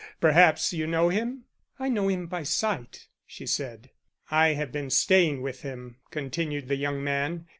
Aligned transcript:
Perhaps 0.19 0.73
you 0.73 0.87
know 0.87 1.09
him?" 1.09 1.43
"I 1.77 1.87
know 1.87 2.07
him 2.09 2.25
by 2.25 2.41
sight," 2.41 3.05
she 3.27 3.45
said. 3.45 3.91
"I 4.31 4.53
have 4.53 4.71
been 4.71 4.89
staying 4.89 5.43
with 5.43 5.61
him," 5.61 5.97
continued 6.09 6.69
the 6.69 6.75
young 6.75 7.03
man. 7.03 7.45